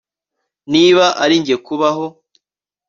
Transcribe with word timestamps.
Niba 0.73 1.05
ari 1.23 1.35
njye 1.41 1.55
kubaho 1.65 2.05